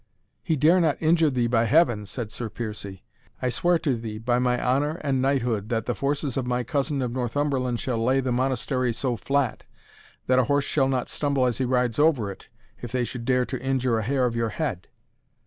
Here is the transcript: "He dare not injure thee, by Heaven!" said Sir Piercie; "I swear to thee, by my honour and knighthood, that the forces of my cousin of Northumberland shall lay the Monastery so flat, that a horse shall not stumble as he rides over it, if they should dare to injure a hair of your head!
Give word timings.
"He 0.41 0.55
dare 0.55 0.81
not 0.81 0.99
injure 0.99 1.29
thee, 1.29 1.45
by 1.45 1.65
Heaven!" 1.65 2.07
said 2.07 2.31
Sir 2.31 2.49
Piercie; 2.49 3.03
"I 3.39 3.49
swear 3.49 3.77
to 3.77 3.95
thee, 3.95 4.17
by 4.17 4.39
my 4.39 4.59
honour 4.59 4.95
and 5.01 5.21
knighthood, 5.21 5.69
that 5.69 5.85
the 5.85 5.93
forces 5.93 6.37
of 6.37 6.47
my 6.47 6.63
cousin 6.63 7.03
of 7.03 7.11
Northumberland 7.11 7.79
shall 7.79 8.03
lay 8.03 8.19
the 8.19 8.31
Monastery 8.31 8.93
so 8.93 9.15
flat, 9.15 9.63
that 10.25 10.39
a 10.39 10.45
horse 10.45 10.65
shall 10.65 10.87
not 10.87 11.07
stumble 11.09 11.45
as 11.45 11.59
he 11.59 11.65
rides 11.65 11.99
over 11.99 12.31
it, 12.31 12.47
if 12.81 12.91
they 12.91 13.03
should 13.03 13.25
dare 13.25 13.45
to 13.45 13.61
injure 13.61 13.99
a 13.99 14.03
hair 14.03 14.25
of 14.25 14.35
your 14.35 14.49
head! 14.49 14.87